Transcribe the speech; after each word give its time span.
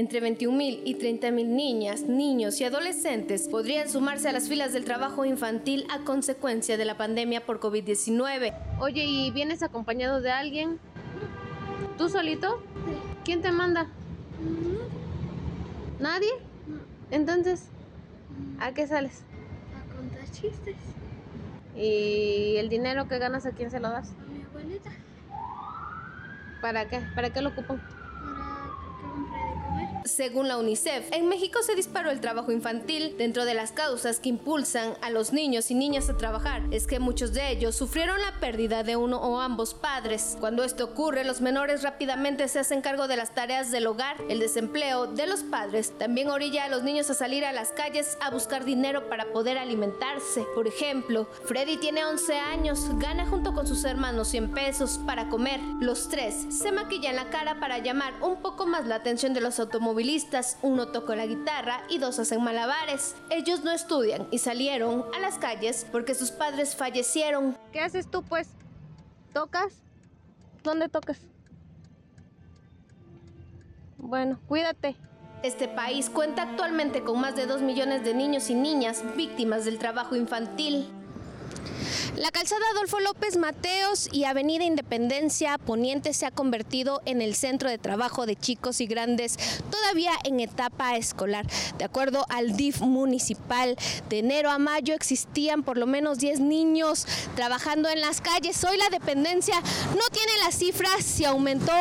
Entre 0.00 0.22
21.000 0.22 0.80
y 0.86 0.94
30.000 0.94 1.46
niñas, 1.46 2.04
niños 2.04 2.58
y 2.58 2.64
adolescentes 2.64 3.48
podrían 3.48 3.86
sumarse 3.86 4.30
a 4.30 4.32
las 4.32 4.48
filas 4.48 4.72
del 4.72 4.86
trabajo 4.86 5.26
infantil 5.26 5.86
a 5.90 5.98
consecuencia 6.06 6.78
de 6.78 6.86
la 6.86 6.96
pandemia 6.96 7.44
por 7.44 7.60
COVID-19. 7.60 8.54
Oye, 8.78 9.04
¿y 9.04 9.30
vienes 9.30 9.62
acompañado 9.62 10.22
de 10.22 10.30
alguien? 10.30 10.78
¿Tú 11.98 12.08
solito? 12.08 12.62
¿Quién 13.26 13.42
te 13.42 13.52
manda? 13.52 13.88
¿Nadie? 15.98 16.30
Entonces, 17.10 17.68
¿a 18.58 18.72
qué 18.72 18.86
sales? 18.86 19.22
A 19.76 19.94
contar 19.94 20.24
chistes. 20.30 20.76
¿Y 21.76 22.56
el 22.56 22.70
dinero 22.70 23.06
que 23.06 23.18
ganas 23.18 23.44
a 23.44 23.50
quién 23.50 23.70
se 23.70 23.80
lo 23.80 23.90
das? 23.90 24.12
A 24.12 24.32
mi 24.32 24.42
abuelita. 24.44 24.90
¿Para 26.62 26.88
qué? 26.88 27.02
¿Para 27.14 27.28
qué 27.28 27.42
lo 27.42 27.50
ocupan? 27.50 27.82
Para 27.82 28.70
que 28.80 29.02
compre 29.02 29.38
de 29.38 29.54
comer. 29.66 29.89
Según 30.04 30.48
la 30.48 30.56
UNICEF, 30.56 31.12
en 31.12 31.28
México 31.28 31.62
se 31.62 31.74
disparó 31.74 32.10
el 32.10 32.20
trabajo 32.20 32.52
infantil. 32.52 33.14
Dentro 33.18 33.44
de 33.44 33.54
las 33.54 33.72
causas 33.72 34.18
que 34.18 34.30
impulsan 34.30 34.94
a 35.02 35.10
los 35.10 35.32
niños 35.32 35.70
y 35.70 35.74
niñas 35.74 36.08
a 36.08 36.16
trabajar 36.16 36.62
es 36.70 36.86
que 36.86 36.98
muchos 36.98 37.32
de 37.32 37.50
ellos 37.50 37.76
sufrieron 37.76 38.20
la 38.20 38.38
pérdida 38.40 38.82
de 38.82 38.96
uno 38.96 39.18
o 39.18 39.40
ambos 39.40 39.74
padres. 39.74 40.36
Cuando 40.40 40.64
esto 40.64 40.84
ocurre, 40.84 41.24
los 41.24 41.40
menores 41.40 41.82
rápidamente 41.82 42.48
se 42.48 42.60
hacen 42.60 42.80
cargo 42.80 43.08
de 43.08 43.16
las 43.16 43.34
tareas 43.34 43.70
del 43.70 43.86
hogar. 43.86 44.16
El 44.28 44.40
desempleo 44.40 45.06
de 45.06 45.26
los 45.26 45.42
padres 45.42 45.96
también 45.98 46.30
orilla 46.30 46.64
a 46.64 46.68
los 46.68 46.82
niños 46.82 47.10
a 47.10 47.14
salir 47.14 47.44
a 47.44 47.52
las 47.52 47.72
calles 47.72 48.16
a 48.20 48.30
buscar 48.30 48.64
dinero 48.64 49.08
para 49.08 49.32
poder 49.32 49.58
alimentarse. 49.58 50.44
Por 50.54 50.66
ejemplo, 50.66 51.26
Freddy 51.44 51.76
tiene 51.76 52.04
11 52.04 52.38
años, 52.38 52.80
gana 52.98 53.26
junto 53.26 53.54
con 53.54 53.66
sus 53.66 53.84
hermanos 53.84 54.28
100 54.28 54.52
pesos 54.52 55.00
para 55.06 55.28
comer. 55.28 55.60
Los 55.80 56.08
tres 56.08 56.46
se 56.50 56.72
maquillan 56.72 57.16
la 57.16 57.30
cara 57.30 57.60
para 57.60 57.78
llamar 57.78 58.14
un 58.22 58.40
poco 58.42 58.66
más 58.66 58.86
la 58.86 58.96
atención 58.96 59.34
de 59.34 59.40
los 59.40 59.60
automovilistas. 59.90 60.58
Uno 60.62 60.88
toca 60.88 61.16
la 61.16 61.26
guitarra 61.26 61.82
y 61.88 61.98
dos 61.98 62.18
hacen 62.18 62.42
malabares. 62.42 63.16
Ellos 63.30 63.64
no 63.64 63.72
estudian 63.72 64.26
y 64.30 64.38
salieron 64.38 65.04
a 65.14 65.18
las 65.18 65.38
calles 65.38 65.86
porque 65.90 66.14
sus 66.14 66.30
padres 66.30 66.76
fallecieron. 66.76 67.56
¿Qué 67.72 67.80
haces 67.80 68.08
tú 68.08 68.22
pues? 68.22 68.48
¿Tocas? 69.32 69.74
¿Dónde 70.62 70.88
tocas? 70.88 71.18
Bueno, 73.98 74.38
cuídate. 74.48 74.96
Este 75.42 75.68
país 75.68 76.10
cuenta 76.10 76.42
actualmente 76.42 77.02
con 77.02 77.20
más 77.20 77.34
de 77.34 77.46
2 77.46 77.62
millones 77.62 78.04
de 78.04 78.14
niños 78.14 78.50
y 78.50 78.54
niñas 78.54 79.02
víctimas 79.16 79.64
del 79.64 79.78
trabajo 79.78 80.14
infantil. 80.16 80.88
La 82.20 82.30
calzada 82.30 82.60
Adolfo 82.74 83.00
López 83.00 83.38
Mateos 83.38 84.10
y 84.12 84.24
Avenida 84.24 84.62
Independencia 84.62 85.56
Poniente 85.56 86.12
se 86.12 86.26
ha 86.26 86.30
convertido 86.30 87.00
en 87.06 87.22
el 87.22 87.34
centro 87.34 87.70
de 87.70 87.78
trabajo 87.78 88.26
de 88.26 88.36
chicos 88.36 88.82
y 88.82 88.86
grandes 88.86 89.38
todavía 89.70 90.12
en 90.24 90.38
etapa 90.38 90.98
escolar. 90.98 91.46
De 91.78 91.84
acuerdo 91.86 92.26
al 92.28 92.58
DIF 92.58 92.82
municipal, 92.82 93.74
de 94.10 94.18
enero 94.18 94.50
a 94.50 94.58
mayo 94.58 94.92
existían 94.92 95.62
por 95.62 95.78
lo 95.78 95.86
menos 95.86 96.18
10 96.18 96.40
niños 96.40 97.06
trabajando 97.36 97.88
en 97.88 98.02
las 98.02 98.20
calles. 98.20 98.62
Hoy 98.64 98.76
la 98.76 98.90
dependencia 98.90 99.58
no 99.58 100.04
tiene 100.12 100.32
las 100.44 100.56
cifras 100.56 101.02
si 101.02 101.24
aumentó 101.24 101.72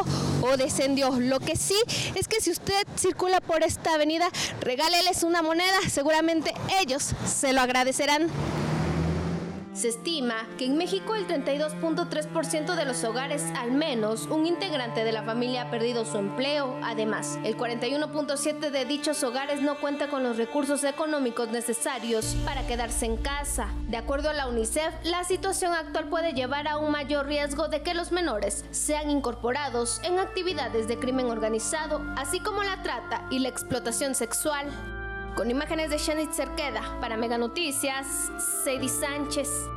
o 0.42 0.56
descendió. 0.56 1.20
Lo 1.20 1.42
que 1.42 1.58
sí 1.58 1.76
es 2.16 2.30
que 2.30 2.40
si 2.40 2.52
usted 2.52 2.88
circula 2.96 3.42
por 3.42 3.62
esta 3.64 3.96
avenida, 3.96 4.30
regáleles 4.62 5.24
una 5.24 5.42
moneda, 5.42 5.82
seguramente 5.90 6.54
ellos 6.80 7.12
se 7.26 7.52
lo 7.52 7.60
agradecerán. 7.60 8.30
Se 9.80 9.88
estima 9.88 10.46
que 10.58 10.66
en 10.66 10.78
México 10.78 11.16
el 11.16 11.26
32.3% 11.26 12.76
de 12.76 12.84
los 12.84 13.02
hogares, 13.06 13.46
al 13.56 13.72
menos 13.72 14.26
un 14.26 14.46
integrante 14.46 15.06
de 15.06 15.14
la 15.14 15.24
familia 15.24 15.62
ha 15.62 15.72
perdido 15.72 16.04
su 16.04 16.18
empleo. 16.18 16.78
Además, 16.84 17.40
el 17.46 17.56
41.7% 17.56 18.72
de 18.72 18.84
dichos 18.84 19.24
hogares 19.24 19.62
no 19.62 19.80
cuenta 19.80 20.10
con 20.10 20.22
los 20.22 20.36
recursos 20.36 20.84
económicos 20.84 21.48
necesarios 21.48 22.36
para 22.44 22.68
quedarse 22.68 23.06
en 23.06 23.16
casa. 23.16 23.70
De 23.88 23.96
acuerdo 23.96 24.30
a 24.30 24.34
la 24.34 24.50
UNICEF, 24.50 24.94
la 25.06 25.24
situación 25.24 25.74
actual 25.74 26.10
puede 26.10 26.34
llevar 26.34 26.68
a 26.68 26.78
un 26.78 26.92
mayor 26.92 27.28
riesgo 27.28 27.70
de 27.70 27.82
que 27.82 27.94
los 27.94 28.12
menores 28.12 28.66
sean 28.72 29.10
incorporados 29.10 30.02
en 30.04 30.20
actividades 30.20 30.90
de 30.90 31.00
crimen 31.00 31.28
organizado, 31.28 32.02
así 32.18 32.42
como 32.42 32.64
la 32.64 32.84
trata 32.84 33.26
y 33.32 33.40
la 33.40 33.48
explotación 33.48 34.14
sexual. 34.14 34.99
Con 35.36 35.50
imágenes 35.50 35.90
de 35.90 35.98
Shanit 35.98 36.32
Cerqueda, 36.32 36.82
para 37.00 37.16
Mega 37.16 37.38
Noticias, 37.38 38.32
Sadie 38.38 38.90
Sánchez. 38.90 39.70